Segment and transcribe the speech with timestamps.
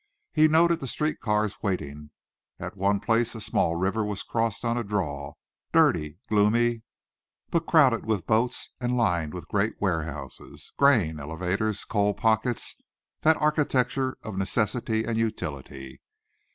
[0.33, 2.09] He noted the streetcars waiting;
[2.59, 5.33] at one place a small river was crossed on a draw,
[5.71, 6.81] dirty, gloomy,
[7.51, 12.77] but crowded with boats and lined with great warehouses, grain elevators, coal pockets
[13.21, 16.01] that architecture of necessity and utility.